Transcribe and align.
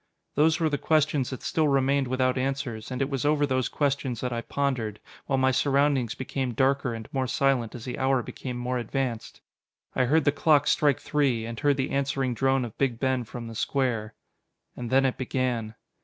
Those 0.33 0.59
were 0.59 0.67
the 0.67 0.79
questions 0.79 1.29
that 1.29 1.43
still 1.43 1.67
remained 1.67 2.07
without 2.07 2.35
answers: 2.35 2.89
and 2.89 3.03
it 3.03 3.09
was 3.11 3.23
over 3.23 3.45
those 3.45 3.69
questions 3.69 4.19
that 4.21 4.33
I 4.33 4.41
pondered, 4.41 4.99
while 5.27 5.37
my 5.37 5.51
surroundings 5.51 6.15
became 6.15 6.55
darker 6.55 6.95
and 6.95 7.07
more 7.13 7.27
silent 7.27 7.75
as 7.75 7.85
the 7.85 7.99
hour 7.99 8.23
became 8.23 8.57
more 8.57 8.79
advanced. 8.79 9.41
I 9.95 10.05
heard 10.05 10.25
the 10.25 10.31
clock 10.31 10.65
strike 10.65 10.99
three, 10.99 11.45
and 11.45 11.59
heard 11.59 11.77
the 11.77 11.91
answering 11.91 12.33
drone 12.33 12.65
of 12.65 12.75
Big 12.79 12.99
Ben 12.99 13.25
from 13.25 13.45
the 13.45 13.53
square. 13.53 14.15
And 14.75 14.89
then 14.89 15.05
it 15.05 15.19
began. 15.19 15.75